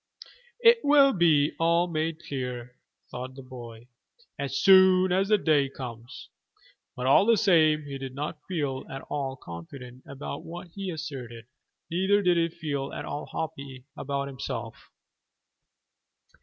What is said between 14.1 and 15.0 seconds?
himself.